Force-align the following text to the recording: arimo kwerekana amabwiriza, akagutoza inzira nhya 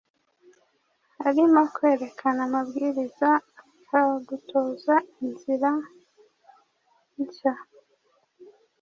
arimo 1.27 1.61
kwerekana 1.75 2.39
amabwiriza, 2.47 3.29
akagutoza 3.61 4.95
inzira 5.23 5.69
nhya 7.21 7.53